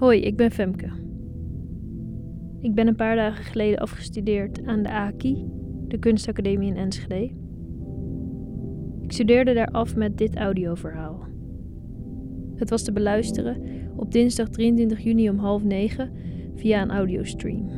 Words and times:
Hoi, 0.00 0.20
ik 0.20 0.36
ben 0.36 0.50
Femke. 0.50 0.88
Ik 2.60 2.74
ben 2.74 2.86
een 2.86 2.96
paar 2.96 3.16
dagen 3.16 3.44
geleden 3.44 3.78
afgestudeerd 3.78 4.66
aan 4.66 4.82
de 4.82 4.90
AKI, 4.90 5.50
de 5.88 5.98
kunstacademie 5.98 6.68
in 6.68 6.76
Enschede. 6.76 7.34
Ik 9.00 9.12
studeerde 9.12 9.54
daar 9.54 9.70
af 9.70 9.96
met 9.96 10.18
dit 10.18 10.36
audioverhaal. 10.36 11.26
Het 12.54 12.70
was 12.70 12.82
te 12.82 12.92
beluisteren 12.92 13.62
op 13.96 14.12
dinsdag 14.12 14.48
23 14.48 15.00
juni 15.00 15.30
om 15.30 15.38
half 15.38 15.64
negen 15.64 16.12
via 16.54 16.82
een 16.82 16.90
audiostream. 16.90 17.68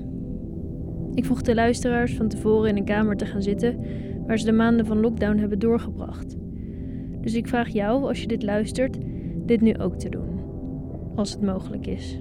Ik 1.15 1.24
vroeg 1.24 1.43
de 1.43 1.54
luisteraars 1.54 2.15
van 2.15 2.29
tevoren 2.29 2.68
in 2.68 2.77
een 2.77 2.84
kamer 2.84 3.16
te 3.16 3.27
gaan 3.27 3.43
zitten 3.43 3.79
waar 4.27 4.38
ze 4.38 4.45
de 4.45 4.52
maanden 4.52 4.87
van 4.87 5.01
lockdown 5.01 5.38
hebben 5.38 5.59
doorgebracht. 5.59 6.37
Dus 7.20 7.34
ik 7.34 7.48
vraag 7.48 7.68
jou, 7.68 8.02
als 8.02 8.20
je 8.20 8.27
dit 8.27 8.43
luistert, 8.43 8.98
dit 9.46 9.60
nu 9.60 9.79
ook 9.79 9.98
te 9.98 10.09
doen, 10.09 10.31
als 11.15 11.33
het 11.33 11.43
mogelijk 11.43 11.87
is. 11.87 12.21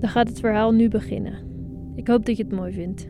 Dan 0.00 0.08
gaat 0.08 0.28
het 0.28 0.40
verhaal 0.40 0.72
nu 0.72 0.88
beginnen. 0.88 1.38
Ik 1.94 2.08
hoop 2.08 2.26
dat 2.26 2.36
je 2.36 2.42
het 2.42 2.52
mooi 2.52 2.72
vindt. 2.72 3.08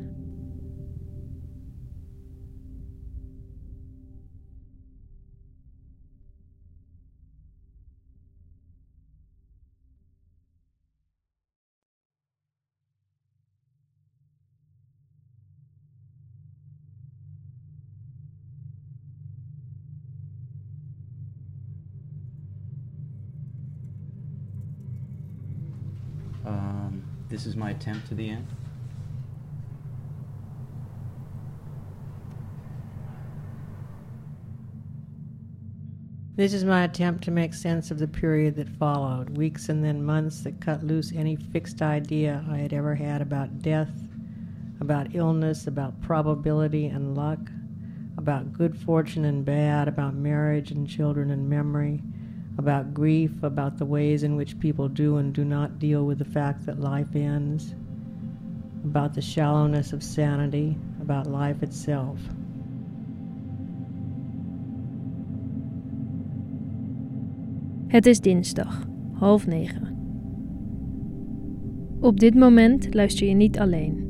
Um, 26.48 27.02
this 27.28 27.44
is 27.44 27.56
my 27.56 27.70
attempt 27.70 28.08
to 28.08 28.14
the 28.14 28.30
end. 28.30 28.46
This 36.36 36.54
is 36.54 36.64
my 36.64 36.84
attempt 36.84 37.24
to 37.24 37.30
make 37.30 37.52
sense 37.52 37.90
of 37.90 37.98
the 37.98 38.08
period 38.08 38.56
that 38.56 38.68
followed, 38.68 39.36
weeks 39.36 39.68
and 39.68 39.84
then 39.84 40.02
months 40.02 40.40
that 40.42 40.60
cut 40.60 40.84
loose 40.84 41.12
any 41.14 41.36
fixed 41.36 41.82
idea 41.82 42.44
I 42.48 42.58
had 42.58 42.72
ever 42.72 42.94
had 42.94 43.20
about 43.20 43.58
death, 43.58 43.90
about 44.80 45.14
illness, 45.14 45.66
about 45.66 46.00
probability 46.00 46.86
and 46.86 47.16
luck, 47.16 47.40
about 48.16 48.52
good 48.52 48.74
fortune 48.78 49.24
and 49.26 49.44
bad, 49.44 49.88
about 49.88 50.14
marriage 50.14 50.70
and 50.70 50.88
children 50.88 51.30
and 51.30 51.50
memory, 51.50 52.02
about 52.58 52.92
grief, 52.92 53.42
about 53.42 53.78
the 53.78 53.84
ways 53.84 54.22
in 54.22 54.36
which 54.36 54.58
people 54.58 54.88
do 54.88 55.16
and 55.16 55.32
do 55.32 55.44
not 55.44 55.78
deal 55.78 56.04
with 56.04 56.18
the 56.18 56.24
fact 56.24 56.66
that 56.66 56.80
life 56.80 57.14
ends, 57.14 57.74
about 58.84 59.14
the 59.14 59.20
shallowness 59.20 59.92
of 59.92 60.02
sanity, 60.02 60.76
about 61.00 61.26
life 61.26 61.62
itself. 61.62 62.18
Het 67.86 68.06
is 68.06 68.20
dinsdag, 68.20 68.86
half 69.12 69.46
negen. 69.46 69.96
Op 72.00 72.20
dit 72.20 72.34
moment 72.34 72.94
luister 72.94 73.28
je 73.28 73.34
niet 73.34 73.58
alleen. 73.58 74.06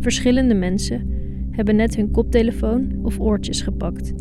Verschillende 0.00 0.54
mensen 0.54 1.09
hebben 1.50 1.76
net 1.76 1.96
hun 1.96 2.10
koptelefoon 2.10 2.98
of 3.02 3.20
oortjes 3.20 3.62
gepakt. 3.62 4.12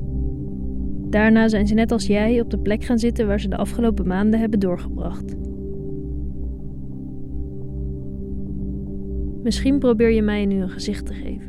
Daarna 1.10 1.48
zijn 1.48 1.68
ze 1.68 1.74
net 1.74 1.92
als 1.92 2.08
jij 2.08 2.42
op 2.42 2.50
de 2.50 2.60
plek 2.60 2.84
gaan 2.84 3.00
zitten 3.00 3.28
waar 3.28 3.40
ze 3.40 3.48
de 3.48 3.58
afgelopen 3.58 4.08
maanden 4.08 4.40
hebben 4.40 4.60
doorgebracht. 4.60 5.36
Misschien 9.44 9.80
probeer 9.80 10.12
je 10.12 10.22
mij 10.22 10.46
nu 10.46 10.62
een 10.62 10.70
gezicht 10.70 11.06
te 11.06 11.14
geven. 11.14 11.48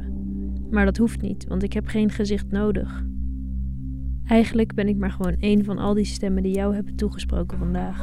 Maar 0.70 0.84
dat 0.84 0.96
hoeft 0.96 1.20
niet, 1.20 1.46
want 1.46 1.62
ik 1.62 1.72
heb 1.72 1.86
geen 1.86 2.10
gezicht 2.10 2.50
nodig. 2.50 3.04
Eigenlijk 4.30 4.74
ben 4.74 4.88
ik 4.88 4.96
maar 4.96 5.10
gewoon 5.10 5.36
één 5.40 5.64
van 5.64 5.78
al 5.78 5.94
die 5.94 6.04
stemmen 6.04 6.42
die 6.42 6.54
jou 6.54 6.74
hebben 6.74 6.96
toegesproken 6.96 7.58
vandaag. 7.58 8.02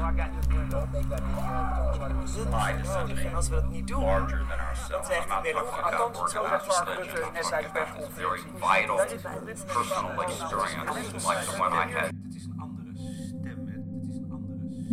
Als 3.35 3.49
we 3.49 3.55
dat 3.55 3.71
niet 3.71 3.88
doen? 3.88 4.03
Het 4.03 4.25
is 12.35 12.45
een 12.45 12.59
andere 12.59 12.94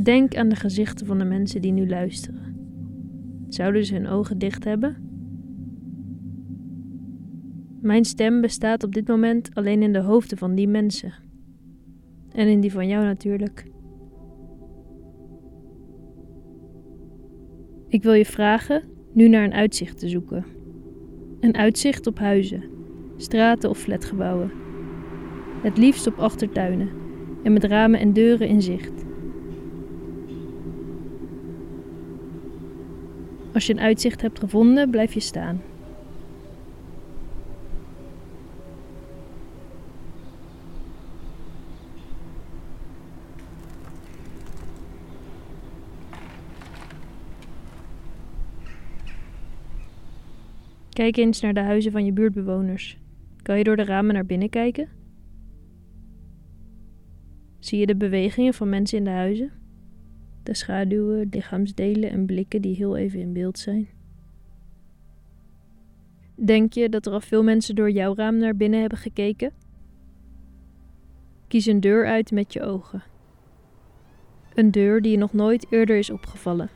Denk 0.02 0.36
aan 0.36 0.48
de 0.48 0.56
gezichten 0.56 1.06
van 1.06 1.18
de 1.18 1.24
mensen 1.24 1.60
die 1.60 1.72
nu 1.72 1.88
luisteren. 1.88 2.56
Zouden 3.48 3.84
ze 3.84 3.94
hun 3.94 4.08
ogen 4.08 4.38
dicht 4.38 4.64
hebben? 4.64 5.13
Mijn 7.84 8.04
stem 8.04 8.40
bestaat 8.40 8.82
op 8.82 8.94
dit 8.94 9.08
moment 9.08 9.50
alleen 9.54 9.82
in 9.82 9.92
de 9.92 10.00
hoofden 10.00 10.38
van 10.38 10.54
die 10.54 10.68
mensen. 10.68 11.12
En 12.32 12.48
in 12.48 12.60
die 12.60 12.72
van 12.72 12.88
jou 12.88 13.04
natuurlijk. 13.04 13.64
Ik 17.88 18.02
wil 18.02 18.12
je 18.12 18.24
vragen 18.24 18.82
nu 19.12 19.28
naar 19.28 19.44
een 19.44 19.52
uitzicht 19.52 19.98
te 19.98 20.08
zoeken. 20.08 20.44
Een 21.40 21.56
uitzicht 21.56 22.06
op 22.06 22.18
huizen, 22.18 22.64
straten 23.16 23.70
of 23.70 23.78
flatgebouwen. 23.78 24.50
Het 25.62 25.78
liefst 25.78 26.06
op 26.06 26.18
achtertuinen 26.18 26.88
en 27.42 27.52
met 27.52 27.64
ramen 27.64 28.00
en 28.00 28.12
deuren 28.12 28.48
in 28.48 28.62
zicht. 28.62 29.04
Als 33.52 33.66
je 33.66 33.72
een 33.72 33.80
uitzicht 33.80 34.20
hebt 34.20 34.38
gevonden, 34.38 34.90
blijf 34.90 35.14
je 35.14 35.20
staan. 35.20 35.60
Kijk 50.94 51.16
eens 51.16 51.40
naar 51.40 51.54
de 51.54 51.60
huizen 51.60 51.92
van 51.92 52.04
je 52.04 52.12
buurtbewoners. 52.12 52.98
Kan 53.42 53.58
je 53.58 53.64
door 53.64 53.76
de 53.76 53.84
ramen 53.84 54.14
naar 54.14 54.26
binnen 54.26 54.48
kijken? 54.48 54.88
Zie 57.58 57.78
je 57.78 57.86
de 57.86 57.96
bewegingen 57.96 58.54
van 58.54 58.68
mensen 58.68 58.98
in 58.98 59.04
de 59.04 59.10
huizen? 59.10 59.52
De 60.42 60.54
schaduwen, 60.54 61.28
lichaamsdelen 61.30 62.10
en 62.10 62.26
blikken 62.26 62.62
die 62.62 62.76
heel 62.76 62.96
even 62.96 63.20
in 63.20 63.32
beeld 63.32 63.58
zijn. 63.58 63.88
Denk 66.34 66.72
je 66.72 66.88
dat 66.88 67.06
er 67.06 67.12
al 67.12 67.20
veel 67.20 67.42
mensen 67.42 67.74
door 67.74 67.90
jouw 67.90 68.14
raam 68.14 68.36
naar 68.36 68.56
binnen 68.56 68.80
hebben 68.80 68.98
gekeken? 68.98 69.52
Kies 71.48 71.66
een 71.66 71.80
deur 71.80 72.06
uit 72.06 72.30
met 72.30 72.52
je 72.52 72.62
ogen. 72.62 73.02
Een 74.54 74.70
deur 74.70 75.02
die 75.02 75.10
je 75.10 75.18
nog 75.18 75.32
nooit 75.32 75.66
eerder 75.70 75.96
is 75.96 76.10
opgevallen. 76.10 76.70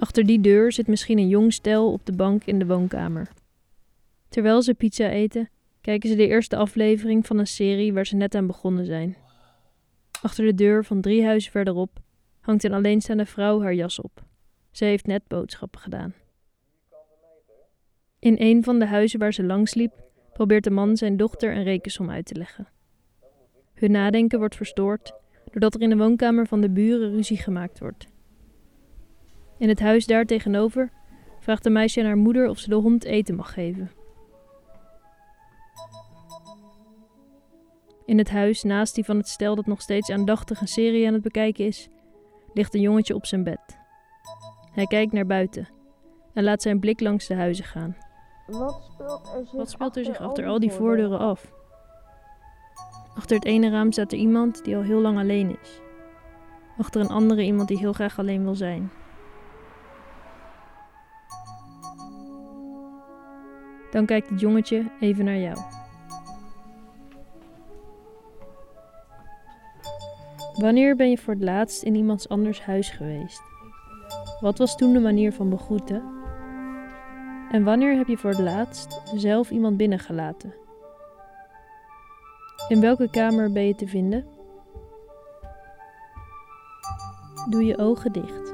Achter 0.00 0.26
die 0.26 0.40
deur 0.40 0.72
zit 0.72 0.86
misschien 0.86 1.18
een 1.18 1.28
jong 1.28 1.52
stel 1.52 1.92
op 1.92 2.06
de 2.06 2.12
bank 2.12 2.44
in 2.44 2.58
de 2.58 2.66
woonkamer. 2.66 3.28
Terwijl 4.28 4.62
ze 4.62 4.74
pizza 4.74 5.08
eten, 5.08 5.48
kijken 5.80 6.08
ze 6.08 6.16
de 6.16 6.26
eerste 6.26 6.56
aflevering 6.56 7.26
van 7.26 7.38
een 7.38 7.46
serie 7.46 7.92
waar 7.92 8.06
ze 8.06 8.16
net 8.16 8.34
aan 8.34 8.46
begonnen 8.46 8.86
zijn. 8.86 9.16
Achter 10.22 10.44
de 10.44 10.54
deur 10.54 10.84
van 10.84 11.00
drie 11.00 11.24
huizen 11.24 11.50
verderop 11.50 11.98
hangt 12.40 12.64
een 12.64 12.72
alleenstaande 12.72 13.26
vrouw 13.26 13.62
haar 13.62 13.74
jas 13.74 14.00
op. 14.00 14.24
Ze 14.70 14.84
heeft 14.84 15.06
net 15.06 15.22
boodschappen 15.28 15.80
gedaan. 15.80 16.14
In 18.18 18.34
een 18.38 18.64
van 18.64 18.78
de 18.78 18.86
huizen 18.86 19.18
waar 19.18 19.32
ze 19.32 19.42
langs 19.42 19.74
liep, 19.74 19.92
probeert 20.32 20.64
de 20.64 20.70
man 20.70 20.96
zijn 20.96 21.16
dochter 21.16 21.56
een 21.56 21.62
rekensom 21.62 22.10
uit 22.10 22.26
te 22.26 22.34
leggen. 22.34 22.68
Hun 23.74 23.90
nadenken 23.90 24.38
wordt 24.38 24.56
verstoord 24.56 25.12
doordat 25.50 25.74
er 25.74 25.80
in 25.80 25.90
de 25.90 25.96
woonkamer 25.96 26.46
van 26.46 26.60
de 26.60 26.70
buren 26.70 27.10
ruzie 27.10 27.36
gemaakt 27.36 27.78
wordt. 27.78 28.08
In 29.60 29.68
het 29.68 29.80
huis 29.80 30.06
daar 30.06 30.24
tegenover 30.24 30.90
vraagt 31.38 31.66
een 31.66 31.72
meisje 31.72 32.00
aan 32.00 32.06
haar 32.06 32.16
moeder 32.16 32.48
of 32.48 32.58
ze 32.58 32.68
de 32.68 32.74
hond 32.74 33.04
eten 33.04 33.34
mag 33.34 33.52
geven. 33.52 33.90
In 38.04 38.18
het 38.18 38.30
huis 38.30 38.62
naast 38.62 38.94
die 38.94 39.04
van 39.04 39.16
het 39.16 39.28
stel 39.28 39.54
dat 39.54 39.66
nog 39.66 39.80
steeds 39.80 40.10
aandachtig 40.10 40.60
een 40.60 40.68
serie 40.68 41.06
aan 41.06 41.12
het 41.12 41.22
bekijken 41.22 41.66
is, 41.66 41.88
ligt 42.54 42.74
een 42.74 42.80
jongetje 42.80 43.14
op 43.14 43.26
zijn 43.26 43.44
bed. 43.44 43.78
Hij 44.72 44.86
kijkt 44.86 45.12
naar 45.12 45.26
buiten 45.26 45.68
en 46.34 46.44
laat 46.44 46.62
zijn 46.62 46.80
blik 46.80 47.00
langs 47.00 47.26
de 47.26 47.34
huizen 47.34 47.64
gaan. 47.64 47.96
Wat 48.46 48.90
speelt 48.92 49.26
er 49.34 49.44
zich, 49.44 49.52
Wat 49.52 49.70
speelt 49.70 49.96
er 49.96 50.04
zich 50.04 50.18
achter 50.18 50.46
al 50.46 50.58
die 50.58 50.72
voordeuren 50.72 51.18
af? 51.18 51.52
Achter 53.16 53.36
het 53.36 53.44
ene 53.44 53.70
raam 53.70 53.92
staat 53.92 54.12
er 54.12 54.18
iemand 54.18 54.64
die 54.64 54.76
al 54.76 54.82
heel 54.82 55.00
lang 55.00 55.18
alleen 55.18 55.58
is. 55.62 55.80
achter 56.78 57.00
een 57.00 57.08
andere 57.08 57.42
iemand 57.42 57.68
die 57.68 57.78
heel 57.78 57.92
graag 57.92 58.18
alleen 58.18 58.42
wil 58.42 58.54
zijn. 58.54 58.90
Dan 63.90 64.06
kijkt 64.06 64.28
het 64.28 64.40
jongetje 64.40 64.90
even 65.00 65.24
naar 65.24 65.38
jou. 65.38 65.58
Wanneer 70.54 70.96
ben 70.96 71.10
je 71.10 71.18
voor 71.18 71.34
het 71.34 71.42
laatst 71.42 71.82
in 71.82 71.94
iemands 71.94 72.28
anders 72.28 72.62
huis 72.62 72.90
geweest? 72.90 73.42
Wat 74.40 74.58
was 74.58 74.76
toen 74.76 74.92
de 74.92 75.00
manier 75.00 75.32
van 75.32 75.48
begroeten? 75.48 76.02
En 77.50 77.64
wanneer 77.64 77.96
heb 77.96 78.06
je 78.06 78.16
voor 78.16 78.30
het 78.30 78.38
laatst 78.38 79.02
zelf 79.14 79.50
iemand 79.50 79.76
binnengelaten? 79.76 80.54
In 82.68 82.80
welke 82.80 83.10
kamer 83.10 83.52
ben 83.52 83.66
je 83.66 83.74
te 83.74 83.86
vinden? 83.86 84.26
Doe 87.48 87.64
je 87.64 87.78
ogen 87.78 88.12
dicht. 88.12 88.49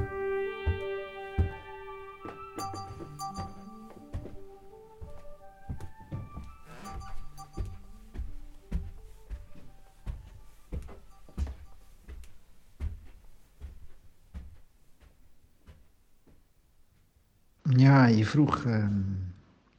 Je 18.04 18.24
vroeg 18.24 18.64
ehm, 18.64 19.02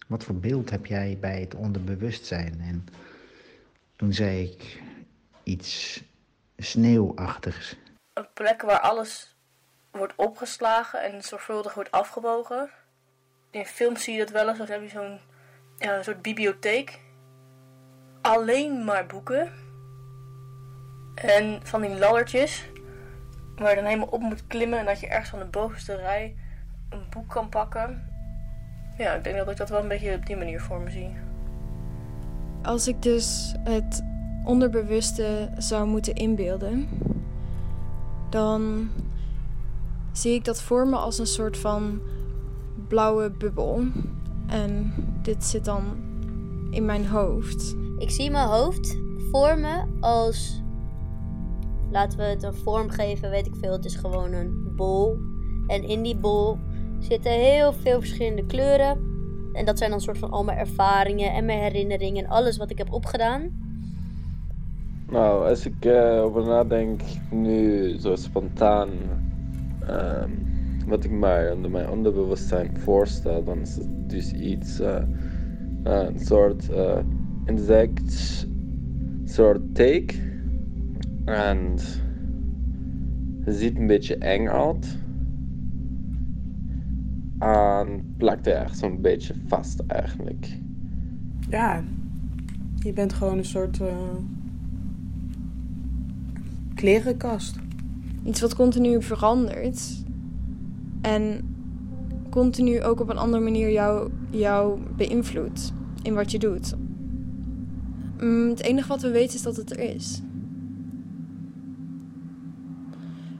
wat 0.07 0.23
voor 0.23 0.35
beeld 0.35 0.69
heb 0.69 0.85
jij 0.85 1.17
bij 1.19 1.39
het 1.39 1.55
onderbewustzijn? 1.55 2.61
En 2.61 2.85
toen 3.95 4.13
zei 4.13 4.43
ik 4.43 4.81
iets 5.43 6.03
sneeuwachtigs. 6.57 7.77
Een 8.13 8.27
plek 8.33 8.61
waar 8.61 8.79
alles 8.79 9.35
wordt 9.91 10.13
opgeslagen 10.15 11.03
en 11.03 11.21
zorgvuldig 11.21 11.73
wordt 11.73 11.91
afgewogen. 11.91 12.69
In 13.51 13.65
films 13.65 14.03
zie 14.03 14.13
je 14.13 14.19
dat 14.19 14.29
wel 14.29 14.49
eens, 14.49 14.57
dan 14.57 14.67
heb 14.67 14.81
je 14.81 14.89
zo'n 14.89 15.19
soort 16.03 16.21
bibliotheek. 16.21 16.99
Alleen 18.21 18.85
maar 18.85 19.05
boeken. 19.05 19.51
En 21.15 21.59
van 21.63 21.81
die 21.81 21.97
laddertjes. 21.97 22.69
Waar 23.55 23.69
je 23.69 23.75
dan 23.75 23.85
helemaal 23.85 24.07
op 24.07 24.21
moet 24.21 24.47
klimmen 24.47 24.79
en 24.79 24.85
dat 24.85 24.99
je 24.99 25.07
ergens 25.07 25.29
van 25.29 25.39
de 25.39 25.45
bovenste 25.45 25.95
rij 25.95 26.35
een 26.89 27.03
boek 27.09 27.29
kan 27.29 27.49
pakken. 27.49 28.03
Ja, 28.97 29.13
ik 29.13 29.23
denk 29.23 29.37
dat 29.37 29.49
ik 29.49 29.57
dat 29.57 29.69
wel 29.69 29.81
een 29.81 29.87
beetje 29.87 30.15
op 30.15 30.25
die 30.25 30.37
manier 30.37 30.61
voor 30.61 30.81
me 30.81 30.91
zie. 30.91 31.09
Als 32.63 32.87
ik 32.87 33.01
dus 33.01 33.55
het 33.63 34.03
onderbewuste 34.45 35.49
zou 35.57 35.87
moeten 35.87 36.15
inbeelden, 36.15 36.87
dan 38.29 38.89
zie 40.11 40.33
ik 40.33 40.45
dat 40.45 40.61
voor 40.61 40.87
me 40.87 40.95
als 40.95 41.19
een 41.19 41.27
soort 41.27 41.57
van 41.57 42.01
blauwe 42.87 43.29
bubbel. 43.29 43.83
En 44.47 44.93
dit 45.21 45.43
zit 45.43 45.65
dan 45.65 45.83
in 46.69 46.85
mijn 46.85 47.07
hoofd. 47.07 47.75
Ik 47.97 48.09
zie 48.09 48.31
mijn 48.31 48.47
hoofd 48.47 48.97
voor 49.31 49.59
me 49.59 49.83
als. 49.99 50.61
Laten 51.91 52.17
we 52.17 52.23
het 52.23 52.43
een 52.43 52.53
vorm 52.53 52.89
geven, 52.89 53.29
weet 53.29 53.45
ik 53.45 53.55
veel. 53.55 53.71
Het 53.71 53.85
is 53.85 53.95
gewoon 53.95 54.33
een 54.33 54.73
bol. 54.75 55.17
En 55.67 55.83
in 55.83 56.01
die 56.01 56.17
bol 56.17 56.59
zitten 56.99 57.31
heel 57.31 57.73
veel 57.73 57.99
verschillende 57.99 58.45
kleuren. 58.45 59.15
En 59.53 59.65
dat 59.65 59.77
zijn 59.77 59.89
dan 59.89 60.01
soort 60.01 60.17
van 60.17 60.31
al 60.31 60.43
mijn 60.43 60.57
ervaringen 60.57 61.33
en 61.33 61.45
mijn 61.45 61.59
herinneringen 61.59 62.23
en 62.23 62.29
alles 62.29 62.57
wat 62.57 62.69
ik 62.71 62.77
heb 62.77 62.93
opgedaan. 62.93 63.65
Nou, 65.09 65.49
als 65.49 65.65
ik 65.65 65.85
uh, 65.85 66.23
over 66.23 66.45
nadenk 66.45 67.01
nu 67.31 67.89
zo 67.99 68.15
spontaan 68.15 68.89
um, 69.89 70.45
wat 70.87 71.03
ik 71.03 71.11
mij 71.11 71.51
onder 71.51 71.71
mijn 71.71 71.89
onderbewustzijn 71.89 72.77
voorstel, 72.77 73.43
dan 73.43 73.61
is 73.61 73.75
het 73.75 74.09
dus 74.09 74.31
iets, 74.31 74.79
uh, 74.79 75.01
een 75.83 76.19
soort 76.19 76.69
insect, 77.45 78.47
soort 79.25 79.75
take. 79.75 80.13
En 81.25 81.75
het 83.43 83.55
ziet 83.55 83.77
een 83.77 83.87
beetje 83.87 84.17
eng 84.17 84.47
uit. 84.47 84.97
En 87.87 88.13
plakt 88.17 88.47
er 88.47 88.53
echt 88.53 88.77
zo'n 88.77 89.01
beetje 89.01 89.33
vast 89.47 89.83
eigenlijk. 89.87 90.57
Ja, 91.49 91.83
je 92.75 92.93
bent 92.93 93.13
gewoon 93.13 93.37
een 93.37 93.45
soort 93.45 93.79
uh, 93.79 93.87
klerenkast. 96.75 97.55
Iets 98.23 98.41
wat 98.41 98.55
continu 98.55 99.03
verandert. 99.03 100.03
En 101.01 101.55
continu 102.29 102.83
ook 102.83 102.99
op 102.99 103.09
een 103.09 103.17
andere 103.17 103.43
manier 103.43 103.71
jou, 103.71 104.11
jou 104.29 104.79
beïnvloedt 104.95 105.73
in 106.01 106.13
wat 106.13 106.31
je 106.31 106.39
doet. 106.39 106.73
Mm, 108.19 108.49
het 108.49 108.61
enige 108.61 108.87
wat 108.87 109.01
we 109.01 109.11
weten 109.11 109.35
is 109.35 109.41
dat 109.41 109.55
het 109.55 109.71
er 109.71 109.79
is. 109.79 110.21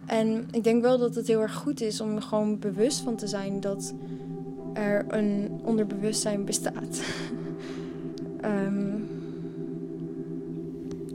En 0.05 0.47
ik 0.51 0.63
denk 0.63 0.81
wel 0.81 0.97
dat 0.97 1.15
het 1.15 1.27
heel 1.27 1.41
erg 1.41 1.55
goed 1.55 1.81
is 1.81 2.01
om 2.01 2.15
er 2.15 2.21
gewoon 2.21 2.59
bewust 2.59 2.99
van 2.99 3.15
te 3.15 3.27
zijn 3.27 3.59
dat 3.59 3.93
er 4.77 5.05
een 5.07 5.49
onderbewustzijn 5.63 6.45
bestaat. 6.45 7.03
um... 8.45 8.95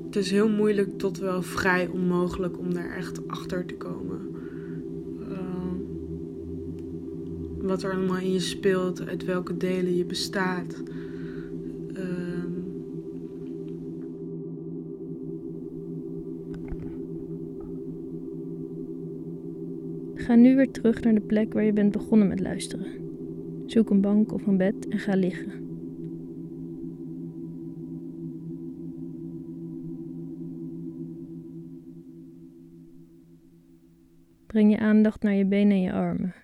Het 0.07 0.21
is 0.23 0.31
heel 0.31 0.49
moeilijk 0.49 0.99
tot 0.99 1.19
wel 1.19 1.43
vrij 1.43 1.87
onmogelijk 1.87 2.59
om 2.59 2.75
daar 2.75 2.97
echt 2.97 3.29
achter 3.29 3.67
te 3.67 3.75
komen. 3.75 4.21
Uh, 5.31 5.37
wat 7.59 7.83
er 7.83 7.93
allemaal 7.93 8.17
in 8.17 8.33
je 8.33 8.41
speelt, 8.41 9.07
uit 9.07 9.25
welke 9.25 9.57
delen 9.57 9.97
je 9.97 10.05
bestaat. 10.05 10.83
Ga 20.15 20.35
nu 20.35 20.57
weer 20.57 20.71
terug 20.71 21.01
naar 21.03 21.15
de 21.15 21.21
plek 21.21 21.53
waar 21.53 21.65
je 21.65 21.73
bent 21.73 21.93
begonnen 21.93 22.29
met 22.29 22.41
luisteren. 22.41 22.87
Zoek 23.73 23.91
een 23.91 24.01
bank 24.01 24.33
of 24.33 24.47
een 24.47 24.57
bed 24.57 24.89
en 24.89 24.99
ga 24.99 25.15
liggen. 25.15 25.51
Breng 34.47 34.71
je 34.71 34.79
aandacht 34.79 35.23
naar 35.23 35.35
je 35.35 35.45
benen 35.45 35.73
en 35.73 35.81
je 35.81 35.93
armen. 35.93 36.35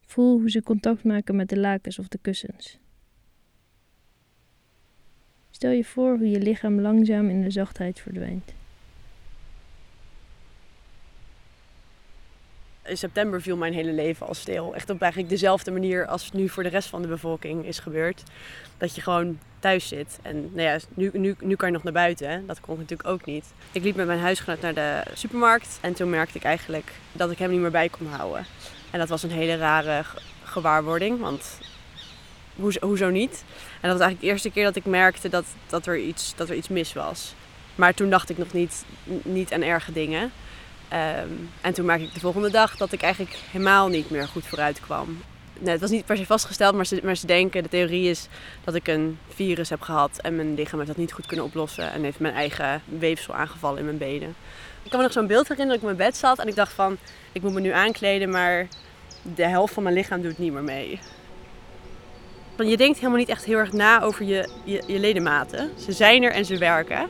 Voel 0.00 0.38
hoe 0.38 0.50
ze 0.50 0.62
contact 0.62 1.04
maken 1.04 1.36
met 1.36 1.48
de 1.48 1.58
lakens 1.58 1.98
of 1.98 2.08
de 2.08 2.18
kussens. 2.18 2.78
Stel 5.50 5.70
je 5.70 5.84
voor 5.84 6.16
hoe 6.16 6.30
je 6.30 6.40
lichaam 6.40 6.80
langzaam 6.80 7.28
in 7.28 7.42
de 7.42 7.50
zachtheid 7.50 8.00
verdwijnt. 8.00 8.54
In 12.84 12.96
september 12.96 13.42
viel 13.42 13.56
mijn 13.56 13.72
hele 13.72 13.92
leven 13.92 14.26
al 14.26 14.34
stil. 14.34 14.74
Echt 14.74 14.90
op 14.90 15.00
eigenlijk 15.00 15.32
dezelfde 15.32 15.70
manier 15.70 16.06
als 16.06 16.32
nu 16.32 16.48
voor 16.48 16.62
de 16.62 16.68
rest 16.68 16.88
van 16.88 17.02
de 17.02 17.08
bevolking 17.08 17.66
is 17.66 17.78
gebeurd. 17.78 18.22
Dat 18.78 18.94
je 18.94 19.00
gewoon 19.00 19.38
thuis 19.58 19.88
zit. 19.88 20.18
En 20.22 20.50
nou 20.52 20.68
ja, 20.68 20.78
nu, 20.94 21.10
nu, 21.12 21.36
nu 21.40 21.56
kan 21.56 21.68
je 21.68 21.74
nog 21.74 21.82
naar 21.82 21.92
buiten. 21.92 22.30
Hè? 22.30 22.46
Dat 22.46 22.60
kon 22.60 22.76
natuurlijk 22.76 23.08
ook 23.08 23.24
niet. 23.24 23.44
Ik 23.72 23.82
liep 23.82 23.96
met 23.96 24.06
mijn 24.06 24.18
huisgenoot 24.18 24.60
naar 24.60 24.74
de 24.74 25.02
supermarkt. 25.14 25.78
En 25.80 25.94
toen 25.94 26.10
merkte 26.10 26.38
ik 26.38 26.44
eigenlijk 26.44 26.92
dat 27.12 27.30
ik 27.30 27.38
hem 27.38 27.50
niet 27.50 27.60
meer 27.60 27.70
bij 27.70 27.88
kon 27.88 28.06
houden. 28.06 28.46
En 28.90 28.98
dat 28.98 29.08
was 29.08 29.22
een 29.22 29.30
hele 29.30 29.56
rare 29.56 30.04
gewaarwording. 30.44 31.20
Want 31.20 31.58
hoezo 32.80 33.10
niet? 33.10 33.44
En 33.80 33.88
dat 33.88 33.98
was 33.98 34.00
eigenlijk 34.00 34.20
de 34.20 34.26
eerste 34.26 34.50
keer 34.50 34.64
dat 34.64 34.76
ik 34.76 34.84
merkte 34.84 35.28
dat, 35.28 35.44
dat, 35.66 35.86
er, 35.86 35.98
iets, 35.98 36.34
dat 36.36 36.48
er 36.48 36.56
iets 36.56 36.68
mis 36.68 36.92
was. 36.92 37.34
Maar 37.74 37.94
toen 37.94 38.10
dacht 38.10 38.30
ik 38.30 38.38
nog 38.38 38.52
niet, 38.52 38.84
niet 39.22 39.52
aan 39.52 39.62
erge 39.62 39.92
dingen. 39.92 40.32
Ehm, 40.94 41.28
en 41.60 41.74
toen 41.74 41.84
merkte 41.84 42.06
ik 42.06 42.14
de 42.14 42.20
volgende 42.20 42.50
dag 42.50 42.76
dat 42.76 42.92
ik 42.92 43.02
eigenlijk 43.02 43.36
helemaal 43.50 43.88
niet 43.88 44.10
meer 44.10 44.28
goed 44.28 44.46
vooruit 44.46 44.80
kwam. 44.80 45.22
Nee, 45.58 45.72
het 45.72 45.80
was 45.80 45.90
niet 45.90 46.04
per 46.04 46.16
se 46.16 46.26
vastgesteld, 46.26 46.74
maar 46.74 46.86
ze, 46.86 47.00
maar 47.02 47.16
ze 47.16 47.26
denken, 47.26 47.62
de 47.62 47.68
theorie 47.68 48.10
is 48.10 48.28
dat 48.64 48.74
ik 48.74 48.88
een 48.88 49.18
virus 49.28 49.70
heb 49.70 49.80
gehad 49.80 50.18
en 50.22 50.36
mijn 50.36 50.54
lichaam 50.54 50.78
heeft 50.78 50.90
dat 50.90 51.00
niet 51.00 51.12
goed 51.12 51.26
kunnen 51.26 51.44
oplossen 51.44 51.92
en 51.92 52.02
heeft 52.02 52.18
mijn 52.18 52.34
eigen 52.34 52.82
weefsel 52.84 53.34
aangevallen 53.34 53.78
in 53.78 53.84
mijn 53.84 53.98
benen. 53.98 54.34
Ik 54.82 54.90
kan 54.90 54.98
me 54.98 55.04
nog 55.04 55.12
zo'n 55.12 55.26
beeld 55.26 55.48
herinneren 55.48 55.80
dat 55.80 55.82
ik 55.82 55.90
op 55.90 55.96
mijn 55.96 56.10
bed 56.10 56.20
zat 56.20 56.38
en 56.38 56.48
ik 56.48 56.54
dacht 56.54 56.72
van, 56.72 56.96
ik 57.32 57.42
moet 57.42 57.52
me 57.52 57.60
nu 57.60 57.70
aankleden, 57.70 58.30
maar 58.30 58.68
de 59.22 59.46
helft 59.46 59.74
van 59.74 59.82
mijn 59.82 59.94
lichaam 59.94 60.22
doet 60.22 60.38
niet 60.38 60.52
meer 60.52 60.62
mee. 60.62 61.00
Je 62.56 62.76
denkt 62.76 62.98
helemaal 62.98 63.18
niet 63.18 63.28
echt 63.28 63.44
heel 63.44 63.58
erg 63.58 63.72
na 63.72 64.02
over 64.02 64.24
je, 64.24 64.48
je, 64.64 64.82
je 64.86 64.98
ledematen. 64.98 65.70
Ze 65.78 65.92
zijn 65.92 66.22
er 66.22 66.32
en 66.32 66.44
ze 66.44 66.58
werken. 66.58 67.08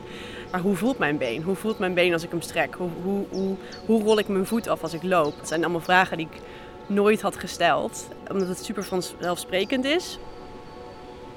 Maar 0.51 0.61
hoe 0.61 0.75
voelt 0.75 0.97
mijn 0.97 1.17
been? 1.17 1.41
Hoe 1.41 1.55
voelt 1.55 1.79
mijn 1.79 1.93
been 1.93 2.13
als 2.13 2.23
ik 2.23 2.29
hem 2.29 2.41
strek? 2.41 2.75
Hoe, 2.75 2.89
hoe, 3.29 3.55
hoe, 3.85 4.03
rol 4.03 4.19
ik 4.19 4.27
mijn 4.27 4.45
voet 4.45 4.67
af 4.67 4.81
als 4.81 4.93
ik 4.93 5.03
loop? 5.03 5.37
Dat 5.37 5.47
zijn 5.47 5.63
allemaal 5.63 5.81
vragen 5.81 6.17
die 6.17 6.27
ik 6.31 6.41
nooit 6.87 7.21
had 7.21 7.35
gesteld, 7.35 8.07
omdat 8.31 8.47
het 8.47 8.65
super 8.65 8.83
vanzelfsprekend 8.83 9.85
is. 9.85 10.19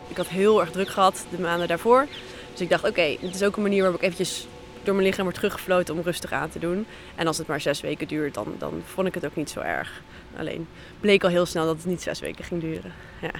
Ik 0.09 0.17
had 0.17 0.29
heel 0.29 0.61
erg 0.61 0.71
druk 0.71 0.88
gehad 0.88 1.27
de 1.31 1.41
maanden 1.41 1.69
daarvoor. 1.69 2.07
Dus 2.53 2.61
ik 2.61 2.69
dacht, 2.69 2.88
oké, 2.88 3.17
dit 3.21 3.35
is 3.35 3.43
ook 3.43 3.57
een 3.57 3.62
manier 3.62 3.81
waarop 3.81 4.00
ik 4.00 4.05
eventjes 4.05 4.47
door 4.83 4.95
mijn 4.95 5.07
lichaam 5.07 5.25
wordt 5.25 5.38
teruggefloten 5.38 5.95
om 5.95 6.00
rustig 6.00 6.33
aan 6.33 6.50
te 6.50 6.59
doen. 6.59 6.87
En 7.15 7.27
als 7.27 7.38
het 7.38 7.47
maar 7.47 7.61
zes 7.61 7.81
weken 7.81 8.09
duurt, 8.09 8.35
dan, 8.35 8.55
dan 8.59 8.83
vond 8.85 9.07
ik 9.07 9.15
het 9.15 9.27
ook 9.27 9.37
niet 9.37 9.50
zo 9.50 9.61
erg. 9.61 10.03
Alleen 10.38 10.69
bleek 11.00 11.25
al 11.25 11.31
heel 11.31 11.47
snel 11.47 11.67
dat 11.67 11.77
het 11.77 11.87
niet 11.87 12.03
zes 12.03 12.21
weken 12.21 12.45
ging 12.45 12.61
duren. 12.61 12.93
Ja. 13.21 13.31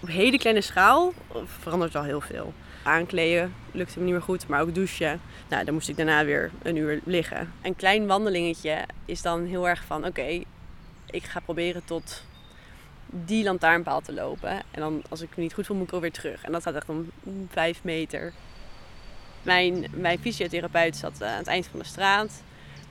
Op 0.00 0.08
hele 0.08 0.38
kleine 0.38 0.60
schaal 0.60 1.12
verandert 1.60 1.92
wel 1.92 2.02
heel 2.02 2.20
veel. 2.20 2.52
Aankleden 2.86 3.54
lukte 3.70 3.98
me 3.98 4.04
niet 4.04 4.12
meer 4.12 4.22
goed, 4.22 4.48
maar 4.48 4.60
ook 4.60 4.74
douchen. 4.74 5.20
Nou, 5.48 5.64
dan 5.64 5.74
moest 5.74 5.88
ik 5.88 5.96
daarna 5.96 6.24
weer 6.24 6.50
een 6.62 6.76
uur 6.76 7.00
liggen. 7.04 7.52
Een 7.62 7.76
klein 7.76 8.06
wandelingetje 8.06 8.84
is 9.04 9.22
dan 9.22 9.44
heel 9.44 9.68
erg 9.68 9.84
van: 9.84 10.06
oké, 10.06 10.42
ik 11.10 11.24
ga 11.24 11.40
proberen 11.40 11.84
tot 11.84 12.22
die 13.06 13.44
lantaarnpaal 13.44 14.00
te 14.00 14.12
lopen. 14.12 14.50
En 14.50 14.80
dan, 14.80 15.02
als 15.08 15.20
ik 15.20 15.36
me 15.36 15.42
niet 15.42 15.54
goed 15.54 15.66
voel, 15.66 15.76
moet 15.76 15.86
ik 15.86 15.92
alweer 15.92 16.12
terug. 16.12 16.44
En 16.44 16.52
dat 16.52 16.62
gaat 16.62 16.74
echt 16.74 16.88
om 16.88 17.10
vijf 17.50 17.84
meter. 17.84 18.32
Mijn, 19.42 19.86
mijn 19.90 20.18
fysiotherapeut 20.18 20.96
zat 20.96 21.22
aan 21.22 21.38
het 21.38 21.46
eind 21.46 21.66
van 21.66 21.78
de 21.78 21.86
straat. 21.86 22.42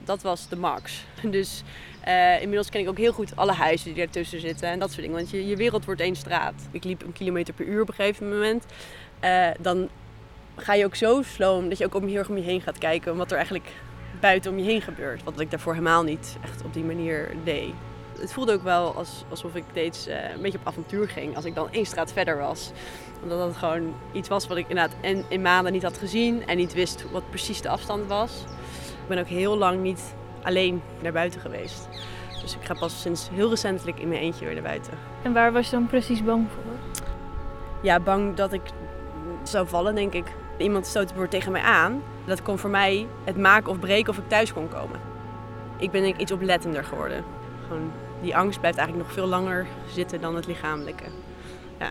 Dat 0.04 0.22
was 0.22 0.48
de 0.48 0.56
max. 0.56 1.04
Dus 1.30 1.62
uh, 2.08 2.40
inmiddels 2.40 2.68
ken 2.68 2.80
ik 2.80 2.88
ook 2.88 2.98
heel 2.98 3.12
goed 3.12 3.36
alle 3.36 3.52
huizen 3.52 3.94
die 3.94 4.02
ertussen 4.02 4.40
zitten 4.40 4.68
en 4.68 4.78
dat 4.78 4.88
soort 4.88 5.00
dingen. 5.00 5.16
Want 5.16 5.30
je, 5.30 5.46
je 5.46 5.56
wereld 5.56 5.84
wordt 5.84 6.00
één 6.00 6.16
straat. 6.16 6.54
Ik 6.70 6.84
liep 6.84 7.02
een 7.02 7.12
kilometer 7.12 7.54
per 7.54 7.66
uur 7.66 7.80
op 7.80 7.88
een 7.88 7.94
gegeven 7.94 8.28
moment. 8.28 8.64
Uh, 9.24 9.48
dan 9.60 9.88
ga 10.56 10.74
je 10.74 10.84
ook 10.84 10.94
zo 10.94 11.22
sloom 11.22 11.68
dat 11.68 11.78
je 11.78 11.84
ook 11.84 11.94
om, 11.94 12.06
heel 12.06 12.18
erg 12.18 12.28
om 12.28 12.36
je 12.36 12.42
heen 12.42 12.60
gaat 12.60 12.78
kijken. 12.78 13.16
Wat 13.16 13.30
er 13.30 13.36
eigenlijk 13.36 13.72
buiten 14.20 14.50
om 14.50 14.58
je 14.58 14.64
heen 14.64 14.82
gebeurt. 14.82 15.24
Wat 15.24 15.40
ik 15.40 15.50
daarvoor 15.50 15.72
helemaal 15.72 16.02
niet 16.02 16.36
echt 16.42 16.64
op 16.64 16.74
die 16.74 16.84
manier 16.84 17.34
deed. 17.44 17.72
Het 18.20 18.32
voelde 18.32 18.52
ook 18.52 18.62
wel 18.62 18.94
als, 18.94 19.24
alsof 19.28 19.54
ik 19.54 19.64
steeds 19.70 20.08
uh, 20.08 20.14
een 20.34 20.40
beetje 20.40 20.58
op 20.58 20.66
avontuur 20.66 21.08
ging. 21.08 21.36
Als 21.36 21.44
ik 21.44 21.54
dan 21.54 21.68
één 21.70 21.86
straat 21.86 22.12
verder 22.12 22.38
was. 22.38 22.70
Omdat 23.22 23.38
dat 23.38 23.56
gewoon 23.56 23.94
iets 24.12 24.28
was 24.28 24.46
wat 24.46 24.56
ik 24.56 24.68
inderdaad 24.68 24.96
in, 25.00 25.24
in 25.28 25.42
maanden 25.42 25.72
niet 25.72 25.82
had 25.82 25.98
gezien. 25.98 26.46
En 26.46 26.56
niet 26.56 26.74
wist 26.74 27.10
wat 27.10 27.30
precies 27.30 27.60
de 27.60 27.68
afstand 27.68 28.06
was. 28.06 28.44
Ik 29.02 29.08
ben 29.08 29.18
ook 29.18 29.26
heel 29.26 29.56
lang 29.56 29.82
niet 29.82 30.14
alleen 30.42 30.82
naar 31.02 31.12
buiten 31.12 31.40
geweest. 31.40 31.88
Dus 32.42 32.56
ik 32.56 32.64
ga 32.64 32.74
pas 32.74 33.00
sinds 33.00 33.28
heel 33.32 33.48
recentelijk 33.48 33.98
in 33.98 34.08
mijn 34.08 34.20
eentje 34.20 34.44
weer 34.44 34.54
naar 34.54 34.62
buiten. 34.62 34.92
En 35.22 35.32
waar 35.32 35.52
was 35.52 35.64
je 35.64 35.70
dan 35.70 35.86
precies 35.86 36.24
bang 36.24 36.46
voor? 36.54 37.04
Ja, 37.82 38.00
bang 38.00 38.34
dat 38.34 38.52
ik 38.52 38.62
zou 39.48 39.68
vallen, 39.68 39.94
denk 39.94 40.12
ik. 40.12 40.24
Iemand 40.58 40.86
stoot 40.86 41.12
het 41.14 41.30
tegen 41.30 41.52
mij 41.52 41.62
aan. 41.62 42.02
Dat 42.26 42.42
kon 42.42 42.58
voor 42.58 42.70
mij 42.70 43.06
het 43.24 43.36
maken 43.36 43.70
of 43.70 43.78
breken 43.78 44.10
of 44.10 44.18
ik 44.18 44.28
thuis 44.28 44.52
kon 44.52 44.68
komen. 44.68 45.00
Ik 45.78 45.90
ben 45.90 46.02
denk 46.02 46.14
ik 46.14 46.20
iets 46.20 46.32
oplettender 46.32 46.84
geworden. 46.84 47.24
Gewoon, 47.66 47.90
die 48.22 48.36
angst 48.36 48.60
blijft 48.60 48.78
eigenlijk 48.78 49.08
nog 49.08 49.16
veel 49.16 49.26
langer 49.26 49.66
zitten 49.88 50.20
dan 50.20 50.34
het 50.34 50.46
lichamelijke. 50.46 51.04
Ja. 51.78 51.90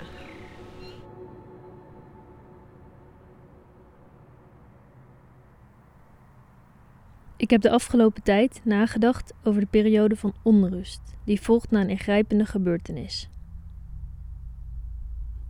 Ik 7.37 7.49
heb 7.49 7.61
de 7.61 7.69
afgelopen 7.69 8.23
tijd 8.23 8.61
nagedacht 8.63 9.33
over 9.43 9.61
de 9.61 9.67
periode 9.69 10.15
van 10.15 10.33
onrust 10.41 11.01
die 11.25 11.41
volgt 11.41 11.71
na 11.71 11.81
een 11.81 11.89
ingrijpende 11.89 12.45
gebeurtenis. 12.45 13.29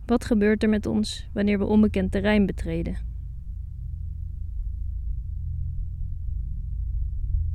Wat 0.06 0.24
gebeurt 0.24 0.62
er 0.62 0.68
met 0.68 0.86
ons 0.86 1.28
wanneer 1.32 1.58
we 1.58 1.64
onbekend 1.64 2.12
terrein 2.12 2.46
betreden? 2.46 2.96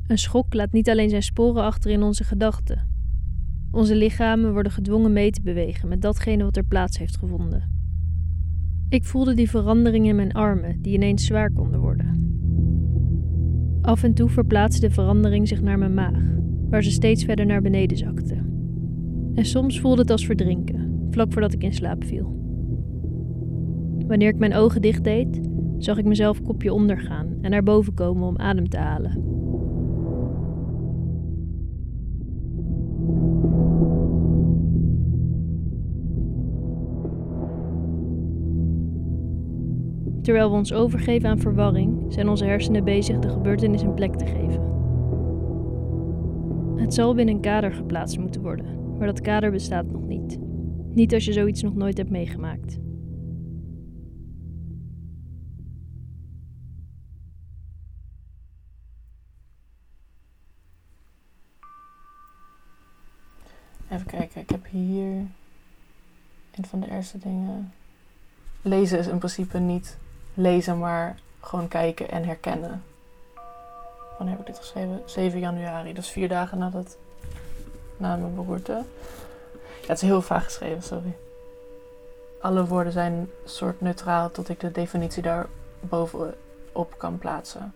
Een 0.07 0.17
schok 0.17 0.53
laat 0.53 0.71
niet 0.71 0.89
alleen 0.89 1.09
zijn 1.09 1.23
sporen 1.23 1.63
achter 1.63 1.91
in 1.91 2.03
onze 2.03 2.23
gedachten. 2.23 2.87
Onze 3.71 3.95
lichamen 3.95 4.53
worden 4.53 4.71
gedwongen 4.71 5.13
mee 5.13 5.31
te 5.31 5.41
bewegen 5.41 5.89
met 5.89 6.01
datgene 6.01 6.43
wat 6.43 6.57
er 6.57 6.63
plaats 6.63 6.97
heeft 6.97 7.17
gevonden. 7.17 7.79
Ik 8.89 9.05
voelde 9.05 9.33
die 9.33 9.49
verandering 9.49 10.07
in 10.07 10.15
mijn 10.15 10.31
armen, 10.31 10.81
die 10.81 10.93
ineens 10.93 11.25
zwaar 11.25 11.51
konden 11.51 11.79
worden. 11.79 12.29
Af 13.81 14.03
en 14.03 14.13
toe 14.13 14.29
verplaatste 14.29 14.87
de 14.87 14.93
verandering 14.93 15.47
zich 15.47 15.61
naar 15.61 15.77
mijn 15.77 15.93
maag, 15.93 16.23
waar 16.69 16.83
ze 16.83 16.91
steeds 16.91 17.23
verder 17.23 17.45
naar 17.45 17.61
beneden 17.61 17.97
zakte. 17.97 18.35
En 19.33 19.45
soms 19.45 19.79
voelde 19.79 20.01
het 20.01 20.11
als 20.11 20.25
verdrinken, 20.25 21.07
vlak 21.11 21.31
voordat 21.31 21.53
ik 21.53 21.63
in 21.63 21.73
slaap 21.73 22.03
viel. 22.03 22.40
Wanneer 24.11 24.29
ik 24.29 24.39
mijn 24.39 24.53
ogen 24.53 24.81
dicht 24.81 25.03
deed, 25.03 25.41
zag 25.77 25.97
ik 25.97 26.05
mezelf 26.05 26.41
kopje 26.41 26.73
ondergaan 26.73 27.37
en 27.41 27.51
naar 27.51 27.63
boven 27.63 27.93
komen 27.93 28.27
om 28.27 28.37
adem 28.37 28.69
te 28.69 28.77
halen. 28.77 29.11
Terwijl 40.21 40.49
we 40.49 40.57
ons 40.57 40.73
overgeven 40.73 41.29
aan 41.29 41.39
verwarring, 41.39 42.13
zijn 42.13 42.29
onze 42.29 42.45
hersenen 42.45 42.83
bezig 42.83 43.19
de 43.19 43.29
gebeurtenis 43.29 43.81
een 43.81 43.93
plek 43.93 44.15
te 44.15 44.25
geven. 44.25 44.63
Het 46.75 46.93
zal 46.93 47.15
binnen 47.15 47.35
een 47.35 47.41
kader 47.41 47.73
geplaatst 47.73 48.19
moeten 48.19 48.41
worden, 48.41 48.97
maar 48.97 49.07
dat 49.07 49.21
kader 49.21 49.51
bestaat 49.51 49.91
nog 49.91 50.07
niet. 50.07 50.39
Niet 50.93 51.13
als 51.13 51.25
je 51.25 51.33
zoiets 51.33 51.61
nog 51.61 51.75
nooit 51.75 51.97
hebt 51.97 52.09
meegemaakt. 52.09 52.90
Even 63.91 64.05
kijken, 64.05 64.41
ik 64.41 64.49
heb 64.49 64.65
hier 64.69 65.05
een 66.55 66.65
van 66.67 66.79
de 66.79 66.91
eerste 66.91 67.17
dingen. 67.17 67.73
Lezen 68.61 68.99
is 68.99 69.07
in 69.07 69.17
principe 69.17 69.57
niet 69.57 69.97
lezen, 70.33 70.79
maar 70.79 71.19
gewoon 71.39 71.67
kijken 71.67 72.09
en 72.09 72.23
herkennen. 72.23 72.83
Wanneer 74.17 74.37
heb 74.37 74.39
ik 74.39 74.53
dit 74.53 74.57
geschreven? 74.57 75.01
7 75.05 75.39
januari, 75.39 75.93
dus 75.93 76.09
vier 76.09 76.27
dagen 76.27 76.57
nadat, 76.57 76.97
na 77.97 78.15
mijn 78.15 78.35
beroerte. 78.35 78.83
Ja, 79.81 79.87
het 79.87 80.01
is 80.01 80.01
heel 80.01 80.21
vaag 80.21 80.43
geschreven, 80.43 80.83
sorry. 80.83 81.17
Alle 82.41 82.65
woorden 82.65 82.93
zijn 82.93 83.29
soort 83.45 83.81
neutraal 83.81 84.31
tot 84.31 84.49
ik 84.49 84.59
de 84.59 84.71
definitie 84.71 85.21
daar 85.21 85.47
bovenop 85.79 86.93
kan 86.97 87.17
plaatsen. 87.17 87.73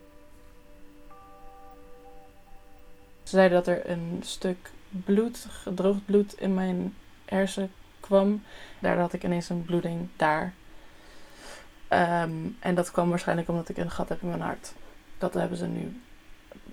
Ze 3.22 3.36
zeiden 3.36 3.64
dat 3.64 3.66
er 3.66 3.90
een 3.90 4.20
stuk 4.24 4.70
bloed, 4.88 5.46
gedroogd 5.50 6.04
bloed 6.04 6.40
in 6.40 6.54
mijn 6.54 6.94
hersen 7.24 7.70
kwam. 8.00 8.42
Daar 8.78 8.98
had 8.98 9.12
ik 9.12 9.24
ineens 9.24 9.48
een 9.48 9.64
bloeding 9.64 10.08
daar. 10.16 10.54
Ehm, 11.88 12.32
en 12.58 12.74
dat 12.74 12.90
kwam 12.90 13.08
waarschijnlijk 13.08 13.48
omdat 13.48 13.68
ik 13.68 13.76
een 13.76 13.90
gat 13.90 14.08
heb 14.08 14.22
in 14.22 14.28
mijn 14.28 14.40
hart. 14.40 14.72
Dat 15.18 15.34
hebben 15.34 15.58
ze 15.58 15.66
nu 15.66 16.00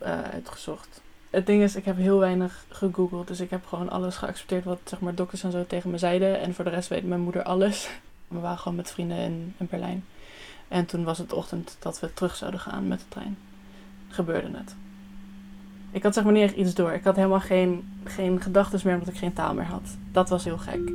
uh, 0.01 0.21
uitgezocht. 0.21 1.01
Het 1.29 1.45
ding 1.45 1.63
is, 1.63 1.75
ik 1.75 1.85
heb 1.85 1.97
heel 1.97 2.19
weinig 2.19 2.65
gegoogeld. 2.69 3.27
Dus 3.27 3.39
ik 3.39 3.49
heb 3.49 3.65
gewoon 3.65 3.89
alles 3.89 4.15
geaccepteerd 4.15 4.63
wat 4.63 4.79
zeg 4.83 4.99
maar, 4.99 5.15
dokters 5.15 5.43
en 5.43 5.51
zo 5.51 5.65
tegen 5.67 5.89
me 5.89 5.97
zeiden. 5.97 6.39
En 6.39 6.53
voor 6.53 6.63
de 6.63 6.69
rest 6.69 6.89
weet 6.89 7.03
mijn 7.03 7.21
moeder 7.21 7.43
alles. 7.43 7.89
We 8.27 8.39
waren 8.39 8.57
gewoon 8.57 8.77
met 8.77 8.91
vrienden 8.91 9.17
in, 9.17 9.55
in 9.57 9.67
Berlijn. 9.69 10.05
En 10.67 10.85
toen 10.85 11.03
was 11.03 11.17
het 11.17 11.33
ochtend 11.33 11.77
dat 11.79 11.99
we 11.99 12.13
terug 12.13 12.35
zouden 12.35 12.59
gaan 12.59 12.87
met 12.87 12.99
de 12.99 13.07
trein. 13.07 13.37
Gebeurde 14.09 14.57
het. 14.57 14.75
Ik 15.93 16.03
had 16.03 16.13
zeg 16.13 16.23
maar 16.23 16.33
niet 16.33 16.43
echt 16.43 16.55
iets 16.55 16.73
door. 16.73 16.91
Ik 16.91 17.03
had 17.03 17.15
helemaal 17.15 17.39
geen, 17.39 17.83
geen 18.03 18.41
gedachten 18.41 18.79
meer 18.83 18.93
omdat 18.93 19.07
ik 19.13 19.19
geen 19.19 19.33
taal 19.33 19.53
meer 19.53 19.65
had. 19.65 19.97
Dat 20.11 20.29
was 20.29 20.43
heel 20.43 20.57
gek. 20.57 20.89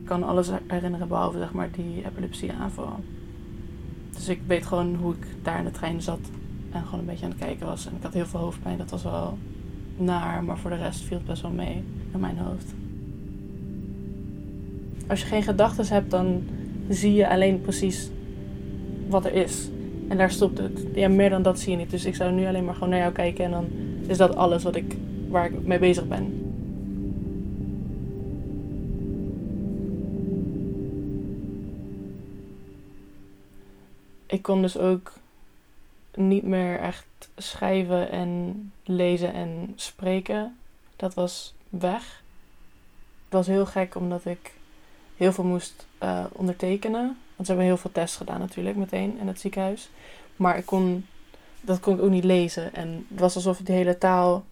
Ik 0.00 0.10
kan 0.10 0.22
alles 0.22 0.50
herinneren 0.66 1.08
behalve 1.08 1.38
zeg 1.38 1.52
maar 1.52 1.70
die 1.70 2.04
epilepsieaanval. 2.06 3.00
Dus 4.14 4.28
ik 4.28 4.40
weet 4.46 4.66
gewoon 4.66 4.94
hoe 4.94 5.14
ik 5.14 5.26
daar 5.42 5.58
in 5.58 5.64
de 5.64 5.70
trein 5.70 6.02
zat 6.02 6.20
en 6.70 6.84
gewoon 6.84 7.00
een 7.00 7.06
beetje 7.06 7.24
aan 7.24 7.30
het 7.30 7.40
kijken 7.40 7.66
was. 7.66 7.86
En 7.86 7.96
ik 7.96 8.02
had 8.02 8.12
heel 8.12 8.26
veel 8.26 8.40
hoofdpijn. 8.40 8.78
Dat 8.78 8.90
was 8.90 9.02
wel 9.02 9.38
naar, 9.96 10.44
maar 10.44 10.58
voor 10.58 10.70
de 10.70 10.76
rest 10.76 11.00
viel 11.00 11.16
het 11.16 11.26
best 11.26 11.42
wel 11.42 11.50
mee 11.50 11.84
in 12.12 12.20
mijn 12.20 12.38
hoofd. 12.38 12.74
Als 15.06 15.20
je 15.20 15.26
geen 15.26 15.42
gedachten 15.42 15.86
hebt, 15.86 16.10
dan 16.10 16.42
zie 16.88 17.14
je 17.14 17.28
alleen 17.28 17.60
precies 17.60 18.10
wat 19.08 19.24
er 19.24 19.32
is. 19.32 19.68
En 20.08 20.16
daar 20.16 20.30
stopt 20.30 20.58
het. 20.58 20.86
Ja, 20.94 21.08
meer 21.08 21.30
dan 21.30 21.42
dat 21.42 21.58
zie 21.58 21.70
je 21.70 21.76
niet. 21.76 21.90
Dus 21.90 22.04
ik 22.04 22.14
zou 22.14 22.32
nu 22.32 22.46
alleen 22.46 22.64
maar 22.64 22.74
gewoon 22.74 22.88
naar 22.88 22.98
jou 22.98 23.12
kijken 23.12 23.44
en 23.44 23.50
dan 23.50 23.66
is 24.06 24.16
dat 24.16 24.36
alles 24.36 24.62
wat 24.62 24.76
ik, 24.76 24.96
waar 25.28 25.46
ik 25.46 25.66
mee 25.66 25.78
bezig 25.78 26.08
ben. 26.08 26.44
Ik 34.26 34.42
kon 34.42 34.62
dus 34.62 34.78
ook 34.78 35.12
niet 36.14 36.42
meer 36.42 36.78
echt 36.78 37.06
schrijven 37.36 38.10
en 38.10 38.72
lezen 38.84 39.32
en 39.32 39.72
spreken. 39.76 40.56
Dat 40.96 41.14
was 41.14 41.54
weg. 41.68 42.22
Het 43.24 43.32
was 43.32 43.46
heel 43.46 43.66
gek 43.66 43.94
omdat 43.94 44.24
ik 44.24 44.52
heel 45.16 45.32
veel 45.32 45.44
moest 45.44 45.86
uh, 46.02 46.24
ondertekenen. 46.32 47.18
Want 47.36 47.46
ze 47.46 47.52
hebben 47.52 47.64
heel 47.64 47.76
veel 47.76 47.92
tests 47.92 48.16
gedaan 48.16 48.38
natuurlijk 48.38 48.76
meteen 48.76 49.18
in 49.18 49.26
het 49.26 49.40
ziekenhuis. 49.40 49.90
Maar 50.36 50.58
ik 50.58 50.66
kon, 50.66 51.06
dat 51.60 51.80
kon 51.80 51.94
ik 51.94 52.02
ook 52.02 52.10
niet 52.10 52.24
lezen. 52.24 52.74
En 52.74 53.06
het 53.08 53.20
was 53.20 53.34
alsof 53.34 53.58
de 53.58 53.72
hele 53.72 53.98
taal 53.98 54.44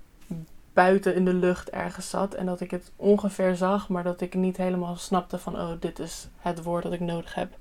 buiten 0.73 1.15
in 1.15 1.25
de 1.25 1.35
lucht 1.35 1.71
ergens 1.71 2.11
zat 2.11 2.35
en 2.35 2.47
dat 2.47 2.61
ik 2.61 2.71
het 2.71 2.93
ongeveer 2.97 3.55
zag, 3.55 3.89
maar 3.89 4.03
dat 4.03 4.21
ik 4.21 4.35
niet 4.35 4.57
helemaal 4.57 4.97
snapte 4.97 5.39
van 5.39 5.57
oh, 5.57 5.71
dit 5.81 5.99
is 5.99 6.29
het 6.39 6.63
woord 6.63 6.83
dat 6.83 6.93
ik 6.93 7.01
nodig 7.01 7.35
heb. 7.35 7.53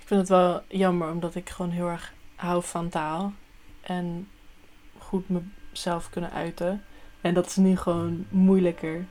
Ik 0.00 0.14
vind 0.14 0.20
het 0.20 0.28
wel 0.28 0.62
jammer 0.68 1.10
omdat 1.10 1.34
ik 1.34 1.50
gewoon 1.50 1.70
heel 1.70 1.88
erg 1.88 2.12
hou 2.36 2.62
van 2.62 2.88
taal 2.88 3.32
en 3.80 4.28
goed 4.98 5.24
mezelf 5.28 6.10
kunnen 6.10 6.32
uiten. 6.32 6.84
En 7.20 7.34
dat 7.34 7.46
is 7.46 7.56
nu 7.56 7.76
gewoon 7.76 8.26
moeilijker. 8.28 9.06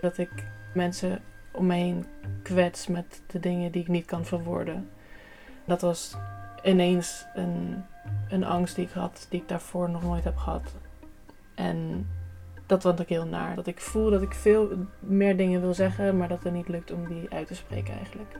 Dat 0.00 0.18
ik 0.18 0.30
mensen 0.74 1.22
om 1.52 1.70
heen 1.70 2.04
kwets 2.42 2.86
met 2.86 3.22
de 3.26 3.40
dingen 3.40 3.72
die 3.72 3.82
ik 3.82 3.88
niet 3.88 4.04
kan 4.04 4.24
verwoorden. 4.24 4.90
Dat 5.64 5.80
was 5.80 6.16
ineens 6.62 7.26
een, 7.34 7.84
een 8.28 8.44
angst 8.44 8.76
die 8.76 8.86
ik 8.86 8.92
had, 8.92 9.26
die 9.28 9.40
ik 9.40 9.48
daarvoor 9.48 9.90
nog 9.90 10.02
nooit 10.02 10.24
heb 10.24 10.36
gehad. 10.36 10.74
En 11.54 12.08
dat 12.66 12.82
vond 12.82 13.00
ik 13.00 13.08
heel 13.08 13.26
naar. 13.26 13.56
Dat 13.56 13.66
ik 13.66 13.80
voel 13.80 14.10
dat 14.10 14.22
ik 14.22 14.34
veel 14.34 14.68
meer 14.98 15.36
dingen 15.36 15.60
wil 15.60 15.74
zeggen, 15.74 16.16
maar 16.16 16.28
dat 16.28 16.42
het 16.42 16.52
niet 16.52 16.68
lukt 16.68 16.92
om 16.92 17.08
die 17.08 17.30
uit 17.30 17.46
te 17.46 17.54
spreken 17.54 17.94
eigenlijk. 17.94 18.36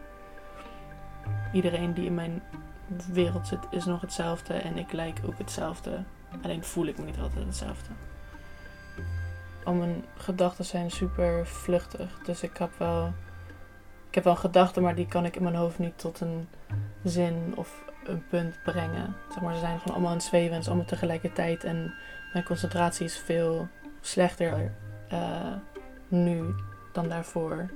Iedereen 1.53 1.95
die 1.95 2.05
in 2.05 2.15
mijn 2.15 2.43
wereld 3.13 3.47
zit 3.47 3.67
is 3.71 3.85
nog 3.85 4.01
hetzelfde 4.01 4.55
en 4.55 4.79
ik 4.79 4.93
lijk 4.93 5.21
ook 5.27 5.39
hetzelfde. 5.39 6.03
Alleen 6.43 6.65
voel 6.65 6.87
ik 6.87 6.99
me 6.99 7.05
niet 7.05 7.19
altijd 7.19 7.47
hetzelfde. 7.47 7.91
Al 9.65 9.75
mijn 9.75 10.05
gedachten 10.15 10.65
zijn 10.65 10.91
super 10.91 11.47
vluchtig. 11.47 12.19
Dus 12.25 12.43
ik 12.43 12.57
heb 12.57 12.71
wel. 12.79 13.13
Ik 14.09 14.15
heb 14.15 14.25
wel 14.25 14.37
gedachten, 14.37 14.83
maar 14.83 14.95
die 14.95 15.07
kan 15.07 15.25
ik 15.25 15.37
in 15.37 15.43
mijn 15.43 15.55
hoofd 15.55 15.79
niet 15.79 15.99
tot 15.99 16.21
een 16.21 16.49
zin 17.03 17.53
of 17.57 17.83
een 18.05 18.27
punt 18.29 18.59
brengen. 18.63 19.17
Zeg 19.33 19.43
maar, 19.43 19.55
ze 19.55 19.61
zijn 19.61 19.79
gewoon 19.79 19.93
allemaal 19.93 20.11
aan 20.11 20.17
het 20.17 20.27
zweven 20.27 20.57
en 20.57 20.65
allemaal 20.67 20.85
tegelijkertijd. 20.85 21.65
En 21.65 21.95
mijn 22.33 22.45
concentratie 22.45 23.05
is 23.05 23.19
veel 23.19 23.69
slechter 24.01 24.73
uh, 25.13 25.53
nu 26.09 26.55
dan 26.93 27.09
daarvoor. 27.09 27.71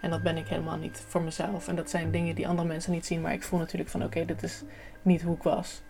En 0.00 0.10
dat 0.10 0.22
ben 0.22 0.36
ik 0.36 0.48
helemaal 0.48 0.76
niet 0.76 1.04
voor 1.08 1.22
mezelf. 1.22 1.68
En 1.68 1.76
dat 1.76 1.90
zijn 1.90 2.10
dingen 2.10 2.34
die 2.34 2.48
andere 2.48 2.68
mensen 2.68 2.92
niet 2.92 3.06
zien. 3.06 3.20
Maar 3.20 3.32
ik 3.32 3.42
voel 3.42 3.58
natuurlijk 3.58 3.90
van 3.90 4.04
oké, 4.04 4.24
dit 4.24 4.42
is 4.42 4.62
niet 5.02 5.22
hoe 5.22 5.36
ik 5.36 5.42
was. 5.42 5.82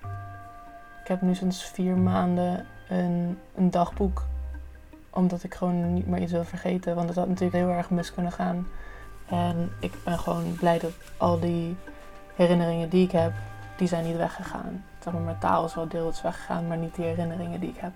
Ik 1.02 1.08
heb 1.08 1.20
nu 1.20 1.34
sinds 1.34 1.64
vier 1.64 1.96
maanden 1.96 2.66
een, 2.88 3.38
een 3.54 3.70
dagboek. 3.70 4.26
Omdat 5.10 5.42
ik 5.42 5.54
gewoon 5.54 5.94
niet 5.94 6.06
meer 6.06 6.22
iets 6.22 6.32
wil 6.32 6.44
vergeten. 6.44 6.94
Want 6.94 7.08
het 7.08 7.18
had 7.18 7.28
natuurlijk 7.28 7.56
heel 7.56 7.68
erg 7.68 7.90
mis 7.90 8.14
kunnen 8.14 8.32
gaan. 8.32 8.66
En 9.26 9.72
ik 9.80 9.92
ben 10.04 10.18
gewoon 10.18 10.54
blij 10.54 10.78
dat 10.78 10.92
al 11.16 11.40
die 11.40 11.76
herinneringen 12.34 12.88
die 12.88 13.04
ik 13.04 13.12
heb, 13.12 13.32
die 13.76 13.88
zijn 13.88 14.04
niet 14.04 14.16
weggegaan. 14.16 14.84
Zeg 14.98 15.12
maar, 15.12 15.22
mijn 15.22 15.38
taal 15.38 15.64
is 15.64 15.74
wel 15.74 15.88
deels 15.88 16.22
weggegaan, 16.22 16.66
maar 16.66 16.76
niet 16.76 16.94
die 16.94 17.04
herinneringen 17.04 17.60
die 17.60 17.70
ik 17.70 17.76
heb. 17.76 17.92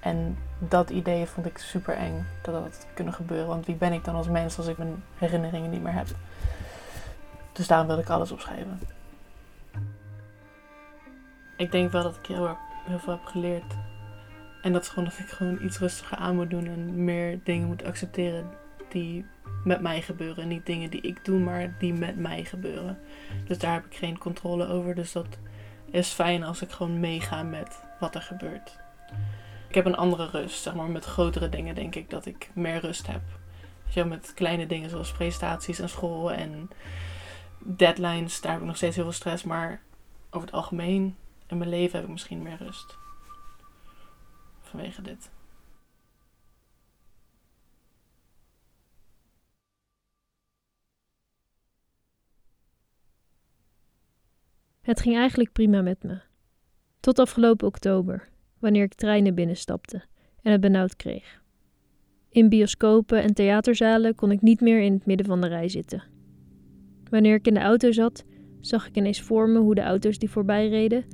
En 0.00 0.38
dat 0.58 0.90
idee 0.90 1.26
vond 1.26 1.46
ik 1.46 1.58
super 1.58 1.94
eng 1.96 2.26
dat 2.42 2.54
dat 2.54 2.86
kunnen 2.94 3.14
gebeuren. 3.14 3.46
Want 3.46 3.66
wie 3.66 3.74
ben 3.74 3.92
ik 3.92 4.04
dan 4.04 4.14
als 4.14 4.28
mens 4.28 4.58
als 4.58 4.66
ik 4.66 4.78
mijn 4.78 5.02
herinneringen 5.18 5.70
niet 5.70 5.82
meer 5.82 5.94
heb? 5.94 6.06
Dus 7.52 7.66
daarom 7.66 7.86
wilde 7.86 8.02
ik 8.02 8.08
alles 8.08 8.32
opschrijven. 8.32 8.80
Ik 11.56 11.72
denk 11.72 11.92
wel 11.92 12.02
dat 12.02 12.16
ik 12.16 12.26
heel, 12.26 12.56
heel 12.84 12.98
veel 12.98 13.12
heb 13.12 13.24
geleerd. 13.24 13.74
En 14.62 14.72
dat 14.72 14.82
is 14.82 14.88
gewoon 14.88 15.04
dat 15.04 15.18
ik 15.18 15.28
gewoon 15.28 15.64
iets 15.64 15.78
rustiger 15.78 16.16
aan 16.16 16.34
moet 16.34 16.50
doen 16.50 16.66
en 16.66 17.04
meer 17.04 17.40
dingen 17.44 17.66
moet 17.66 17.84
accepteren 17.84 18.50
die 18.88 19.24
met 19.64 19.80
mij 19.80 20.02
gebeuren. 20.02 20.48
Niet 20.48 20.66
dingen 20.66 20.90
die 20.90 21.00
ik 21.00 21.24
doe, 21.24 21.38
maar 21.38 21.74
die 21.78 21.92
met 21.92 22.16
mij 22.16 22.44
gebeuren. 22.44 22.98
Dus 23.46 23.58
daar 23.58 23.72
heb 23.72 23.84
ik 23.84 23.94
geen 23.94 24.18
controle 24.18 24.66
over. 24.66 24.94
Dus 24.94 25.12
dat 25.12 25.38
is 25.90 26.08
fijn 26.08 26.44
als 26.44 26.62
ik 26.62 26.70
gewoon 26.70 27.00
meega 27.00 27.42
met 27.42 27.80
wat 28.00 28.14
er 28.14 28.22
gebeurt. 28.22 28.78
Ik 29.68 29.74
heb 29.74 29.84
een 29.84 29.96
andere 29.96 30.26
rust, 30.26 30.62
zeg 30.62 30.74
maar. 30.74 30.88
Met 30.88 31.04
grotere 31.04 31.48
dingen 31.48 31.74
denk 31.74 31.94
ik 31.94 32.10
dat 32.10 32.26
ik 32.26 32.50
meer 32.52 32.80
rust 32.80 33.06
heb. 33.06 33.20
Met 34.06 34.32
kleine 34.34 34.66
dingen 34.66 34.90
zoals 34.90 35.12
presentaties 35.12 35.78
en 35.78 35.88
school 35.88 36.32
en 36.32 36.70
deadlines, 37.58 38.40
daar 38.40 38.52
heb 38.52 38.60
ik 38.60 38.66
nog 38.66 38.76
steeds 38.76 38.96
heel 38.96 39.04
veel 39.04 39.12
stress. 39.12 39.44
Maar 39.44 39.80
over 40.30 40.46
het 40.46 40.56
algemeen 40.56 41.16
in 41.46 41.58
mijn 41.58 41.70
leven 41.70 41.98
heb 41.98 42.04
ik 42.04 42.12
misschien 42.12 42.42
meer 42.42 42.56
rust. 42.58 42.96
Vanwege 44.72 45.02
dit. 45.02 45.30
Het 54.80 55.00
ging 55.00 55.16
eigenlijk 55.16 55.52
prima 55.52 55.82
met 55.82 56.02
me. 56.02 56.20
Tot 57.00 57.18
afgelopen 57.18 57.66
oktober, 57.66 58.28
wanneer 58.58 58.82
ik 58.82 58.94
treinen 58.94 59.34
binnenstapte 59.34 60.02
en 60.42 60.52
het 60.52 60.60
benauwd 60.60 60.96
kreeg. 60.96 61.42
In 62.28 62.48
bioscopen 62.48 63.22
en 63.22 63.34
theaterzalen 63.34 64.14
kon 64.14 64.30
ik 64.30 64.42
niet 64.42 64.60
meer 64.60 64.80
in 64.80 64.92
het 64.92 65.06
midden 65.06 65.26
van 65.26 65.40
de 65.40 65.48
rij 65.48 65.68
zitten. 65.68 66.02
Wanneer 67.10 67.34
ik 67.34 67.46
in 67.46 67.54
de 67.54 67.60
auto 67.60 67.92
zat, 67.92 68.24
zag 68.60 68.86
ik 68.88 68.96
ineens 68.96 69.20
voor 69.20 69.48
me 69.48 69.58
hoe 69.58 69.74
de 69.74 69.82
auto's 69.82 70.18
die 70.18 70.30
voorbij 70.30 70.68
reden 70.68 71.04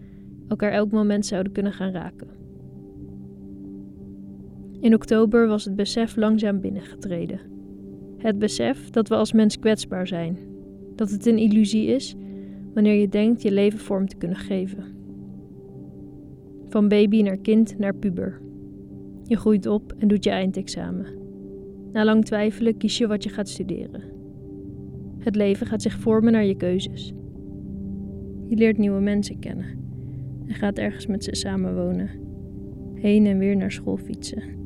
elkaar 0.49 0.73
elk 0.73 0.91
moment 0.91 1.27
zouden 1.27 1.53
kunnen 1.53 1.73
gaan 1.73 1.93
raken. 1.93 2.38
In 4.81 4.95
oktober 4.95 5.47
was 5.47 5.65
het 5.65 5.77
besef 5.77 6.17
langzaam 6.17 6.61
binnengetreden. 6.61 7.41
Het 8.17 8.39
besef 8.39 8.91
dat 8.91 9.09
we 9.09 9.15
als 9.15 9.33
mens 9.33 9.59
kwetsbaar 9.59 10.07
zijn, 10.07 10.39
dat 10.97 11.11
het 11.11 11.27
een 11.27 11.39
illusie 11.39 11.87
is 11.87 12.17
wanneer 12.75 13.01
je 13.01 13.09
denkt 13.09 13.43
je 13.43 13.53
leven 13.53 13.79
vorm 13.79 14.09
te 14.09 14.17
kunnen 14.17 14.39
geven. 14.39 14.85
Van 16.69 16.89
baby 16.89 17.23
naar 17.23 17.37
kind 17.37 17.79
naar 17.79 17.95
puber. 17.95 18.41
Je 19.25 19.37
groeit 19.37 19.67
op 19.67 19.95
en 19.99 20.09
doet 20.09 20.25
je 20.25 20.31
eindexamen. 20.31 21.07
Na 21.93 22.05
lang 22.05 22.25
twijfelen 22.25 22.77
kies 22.77 22.99
je 22.99 23.07
wat 23.07 23.23
je 23.23 23.31
gaat 23.31 23.49
studeren. 23.49 24.03
Het 25.19 25.37
leven 25.37 25.67
gaat 25.67 25.83
zich 25.83 25.99
vormen 25.99 26.33
naar 26.33 26.45
je 26.45 26.57
keuzes. 26.57 27.13
Je 28.47 28.57
leert 28.57 28.79
nieuwe 28.79 29.01
mensen 29.01 29.39
kennen 29.39 29.67
en 30.47 30.55
gaat 30.55 30.79
ergens 30.79 31.07
met 31.07 31.25
ze 31.25 31.35
samenwonen. 31.35 32.11
Heen 32.95 33.27
en 33.27 33.39
weer 33.39 33.57
naar 33.57 33.73
school 33.73 33.97
fietsen. 33.97 34.58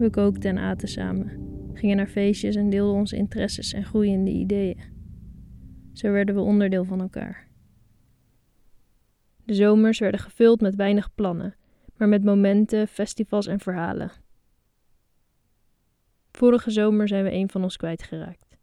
We 0.00 0.10
kookten 0.10 0.50
en 0.50 0.58
aten 0.58 0.88
samen, 0.88 1.30
gingen 1.74 1.96
naar 1.96 2.08
feestjes 2.08 2.54
en 2.54 2.70
deelden 2.70 2.94
onze 2.94 3.16
interesses 3.16 3.72
en 3.72 3.84
groeiende 3.84 4.30
ideeën. 4.30 4.80
Zo 5.92 6.10
werden 6.10 6.34
we 6.34 6.40
onderdeel 6.40 6.84
van 6.84 7.00
elkaar. 7.00 7.48
De 9.44 9.54
zomers 9.54 9.98
werden 9.98 10.20
gevuld 10.20 10.60
met 10.60 10.74
weinig 10.74 11.14
plannen, 11.14 11.56
maar 11.96 12.08
met 12.08 12.24
momenten, 12.24 12.88
festivals 12.88 13.46
en 13.46 13.60
verhalen. 13.60 14.12
Vorige 16.32 16.70
zomer 16.70 17.08
zijn 17.08 17.24
we 17.24 17.32
een 17.32 17.48
van 17.48 17.62
ons 17.62 17.76
kwijtgeraakt. 17.76 18.58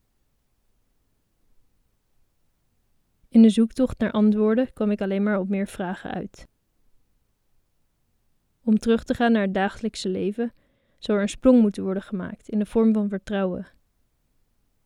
In 3.29 3.41
de 3.41 3.49
zoektocht 3.49 3.99
naar 3.99 4.11
antwoorden 4.11 4.73
kwam 4.73 4.91
ik 4.91 5.01
alleen 5.01 5.23
maar 5.23 5.39
op 5.39 5.49
meer 5.49 5.67
vragen 5.67 6.11
uit. 6.11 6.47
Om 8.63 8.77
terug 8.77 9.03
te 9.03 9.13
gaan 9.13 9.31
naar 9.31 9.41
het 9.41 9.53
dagelijkse 9.53 10.09
leven 10.09 10.53
zou 10.97 11.17
er 11.17 11.23
een 11.23 11.29
sprong 11.29 11.61
moeten 11.61 11.83
worden 11.83 12.03
gemaakt 12.03 12.49
in 12.49 12.59
de 12.59 12.65
vorm 12.65 12.93
van 12.93 13.09
vertrouwen. 13.09 13.67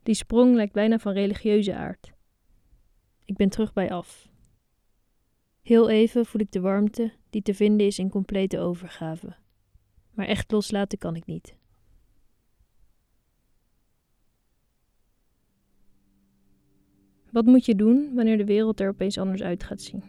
Die 0.03 0.15
sprong 0.15 0.55
lijkt 0.55 0.73
bijna 0.73 0.99
van 0.99 1.13
religieuze 1.13 1.75
aard. 1.75 2.11
Ik 3.25 3.35
ben 3.35 3.49
terug 3.49 3.73
bij 3.73 3.91
af. 3.91 4.29
Heel 5.61 5.89
even 5.89 6.25
voel 6.25 6.41
ik 6.41 6.51
de 6.51 6.59
warmte 6.59 7.11
die 7.29 7.41
te 7.41 7.53
vinden 7.53 7.87
is 7.87 7.99
in 7.99 8.09
complete 8.09 8.59
overgave. 8.59 9.35
Maar 10.11 10.25
echt 10.27 10.51
loslaten 10.51 10.97
kan 10.97 11.15
ik 11.15 11.25
niet. 11.25 11.55
Wat 17.31 17.45
moet 17.45 17.65
je 17.65 17.75
doen 17.75 18.13
wanneer 18.13 18.37
de 18.37 18.45
wereld 18.45 18.79
er 18.79 18.89
opeens 18.89 19.17
anders 19.17 19.41
uit 19.41 19.63
gaat 19.63 19.81
zien? 19.81 20.03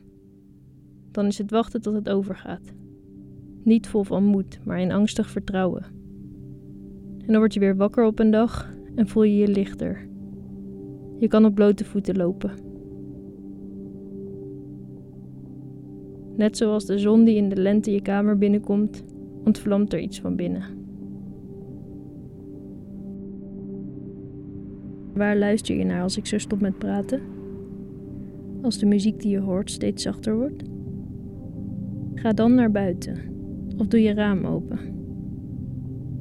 Dan 1.10 1.26
is 1.26 1.38
het 1.38 1.50
wachten 1.50 1.80
tot 1.82 1.94
het 1.94 2.08
overgaat. 2.08 2.72
Niet 3.62 3.88
vol 3.88 4.04
van 4.04 4.24
moed, 4.24 4.60
maar 4.64 4.80
in 4.80 4.92
angstig 4.92 5.30
vertrouwen. 5.30 5.82
En 7.18 7.26
dan 7.26 7.36
word 7.36 7.54
je 7.54 7.60
weer 7.60 7.76
wakker 7.76 8.04
op 8.04 8.18
een 8.18 8.30
dag 8.30 8.74
en 8.94 9.08
voel 9.08 9.22
je 9.22 9.36
je 9.36 9.48
lichter. 9.48 10.08
Je 11.18 11.28
kan 11.28 11.44
op 11.44 11.54
blote 11.54 11.84
voeten 11.84 12.16
lopen. 12.16 12.50
Net 16.36 16.56
zoals 16.56 16.86
de 16.86 16.98
zon 16.98 17.24
die 17.24 17.36
in 17.36 17.48
de 17.48 17.56
lente 17.56 17.92
je 17.92 18.02
kamer 18.02 18.38
binnenkomt, 18.38 19.04
ontvlamt 19.44 19.92
er 19.92 20.00
iets 20.00 20.20
van 20.20 20.36
binnen. 20.36 20.62
Waar 25.14 25.36
luister 25.36 25.76
je 25.76 25.84
naar 25.84 26.02
als 26.02 26.16
ik 26.16 26.26
zo 26.26 26.38
stop 26.38 26.60
met 26.60 26.78
praten? 26.78 27.20
Als 28.62 28.78
de 28.78 28.86
muziek 28.86 29.20
die 29.20 29.30
je 29.30 29.40
hoort 29.40 29.70
steeds 29.70 30.02
zachter 30.02 30.36
wordt? 30.36 30.62
Ga 32.14 32.32
dan 32.32 32.54
naar 32.54 32.70
buiten 32.70 33.31
of 33.78 33.86
doe 33.86 34.02
je 34.02 34.14
raam 34.14 34.44
open. 34.44 34.78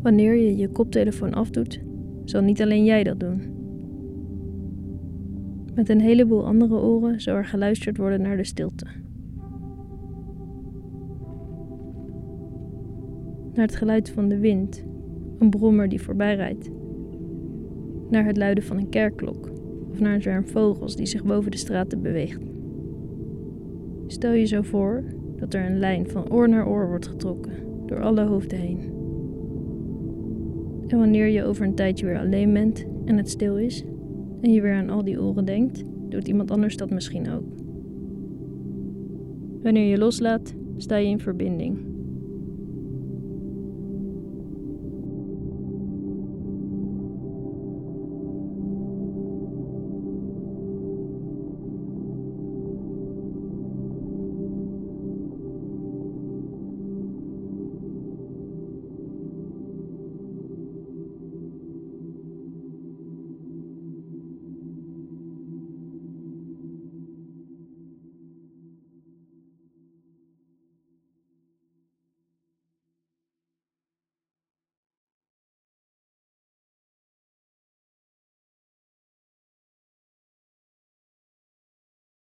Wanneer 0.01 0.35
je 0.35 0.57
je 0.57 0.69
koptelefoon 0.69 1.33
afdoet, 1.33 1.81
zal 2.25 2.41
niet 2.41 2.61
alleen 2.61 2.85
jij 2.85 3.03
dat 3.03 3.19
doen. 3.19 3.41
Met 5.75 5.89
een 5.89 6.01
heleboel 6.01 6.45
andere 6.45 6.75
oren 6.75 7.21
zal 7.21 7.35
er 7.35 7.45
geluisterd 7.45 7.97
worden 7.97 8.21
naar 8.21 8.37
de 8.37 8.45
stilte. 8.45 8.85
naar 13.53 13.65
het 13.65 13.75
geluid 13.75 14.09
van 14.09 14.27
de 14.27 14.39
wind, 14.39 14.83
een 15.39 15.49
brommer 15.49 15.89
die 15.89 16.01
voorbij 16.01 16.35
rijdt, 16.35 16.69
naar 18.09 18.25
het 18.25 18.37
luiden 18.37 18.63
van 18.63 18.77
een 18.77 18.89
kerkklok 18.89 19.49
of 19.91 19.99
naar 19.99 20.13
een 20.13 20.21
zwerm 20.21 20.47
vogels 20.47 20.95
die 20.95 21.05
zich 21.05 21.23
boven 21.23 21.51
de 21.51 21.57
straten 21.57 22.01
beweegt. 22.01 22.41
Stel 24.07 24.31
je 24.31 24.45
zo 24.45 24.61
voor 24.61 25.03
dat 25.41 25.53
er 25.53 25.65
een 25.65 25.79
lijn 25.79 26.07
van 26.07 26.31
oor 26.31 26.49
naar 26.49 26.67
oor 26.67 26.87
wordt 26.87 27.07
getrokken 27.07 27.53
door 27.85 28.01
alle 28.01 28.21
hoofden 28.21 28.59
heen. 28.59 28.79
En 30.87 30.97
wanneer 30.97 31.27
je 31.27 31.43
over 31.43 31.65
een 31.65 31.75
tijdje 31.75 32.05
weer 32.05 32.19
alleen 32.19 32.53
bent 32.53 32.85
en 33.05 33.17
het 33.17 33.29
stil 33.29 33.57
is 33.57 33.83
en 34.41 34.51
je 34.51 34.61
weer 34.61 34.73
aan 34.73 34.89
al 34.89 35.03
die 35.03 35.21
oren 35.21 35.45
denkt, 35.45 35.83
doet 36.09 36.27
iemand 36.27 36.51
anders 36.51 36.77
dat 36.77 36.89
misschien 36.89 37.29
ook. 37.29 37.43
Wanneer 39.61 39.89
je 39.89 39.97
loslaat, 39.97 40.55
sta 40.77 40.95
je 40.95 41.07
in 41.07 41.19
verbinding 41.19 41.90